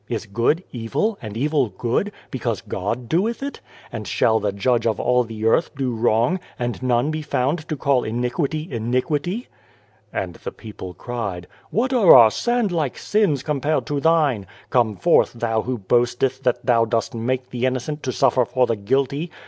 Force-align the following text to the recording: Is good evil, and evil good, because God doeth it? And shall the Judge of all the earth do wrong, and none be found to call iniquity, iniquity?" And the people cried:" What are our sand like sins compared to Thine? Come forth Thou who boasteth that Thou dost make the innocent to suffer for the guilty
Is 0.09 0.25
good 0.25 0.63
evil, 0.71 1.19
and 1.21 1.37
evil 1.37 1.69
good, 1.69 2.11
because 2.31 2.61
God 2.61 3.07
doeth 3.07 3.43
it? 3.43 3.59
And 3.91 4.07
shall 4.07 4.39
the 4.39 4.51
Judge 4.51 4.87
of 4.87 4.99
all 4.99 5.23
the 5.23 5.45
earth 5.45 5.69
do 5.75 5.93
wrong, 5.93 6.39
and 6.57 6.81
none 6.81 7.11
be 7.11 7.21
found 7.21 7.67
to 7.69 7.75
call 7.75 8.03
iniquity, 8.03 8.67
iniquity?" 8.71 9.47
And 10.11 10.33
the 10.37 10.51
people 10.51 10.95
cried:" 10.95 11.45
What 11.79 11.93
are 11.93 12.15
our 12.15 12.31
sand 12.31 12.71
like 12.71 12.97
sins 12.97 13.43
compared 13.43 13.85
to 13.85 13.99
Thine? 13.99 14.47
Come 14.71 14.95
forth 14.95 15.33
Thou 15.33 15.61
who 15.61 15.77
boasteth 15.77 16.41
that 16.41 16.65
Thou 16.65 16.85
dost 16.85 17.13
make 17.13 17.51
the 17.51 17.67
innocent 17.67 18.01
to 18.01 18.11
suffer 18.11 18.43
for 18.43 18.65
the 18.65 18.75
guilty 18.75 19.29